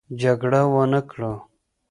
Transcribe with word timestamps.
جګړه 0.21 0.61
ونه 0.73 1.01
کړو. 1.09 1.33